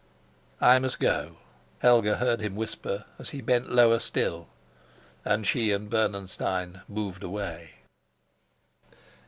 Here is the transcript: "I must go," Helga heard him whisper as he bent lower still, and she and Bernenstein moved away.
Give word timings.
"I 0.59 0.79
must 0.79 0.99
go," 0.99 1.37
Helga 1.77 2.15
heard 2.17 2.39
him 2.41 2.55
whisper 2.55 3.05
as 3.19 3.29
he 3.29 3.39
bent 3.39 3.71
lower 3.71 3.99
still, 3.99 4.47
and 5.23 5.45
she 5.45 5.71
and 5.71 5.91
Bernenstein 5.91 6.81
moved 6.87 7.21
away. 7.21 7.73